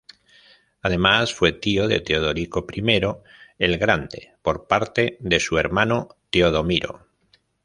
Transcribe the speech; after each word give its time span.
Además, 0.81 1.31
fue 1.31 1.51
tío 1.51 1.87
de 1.87 1.99
Teodorico 1.99 2.65
I 2.75 3.01
el 3.59 3.77
Grande 3.77 4.33
por 4.41 4.65
parte 4.67 5.17
de 5.19 5.39
su 5.39 5.59
hermano 5.59 6.07
Teodomiro. 6.31 7.05